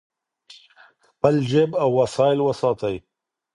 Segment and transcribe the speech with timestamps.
[1.07, 2.95] خپل جیب او وسایل وساتئ.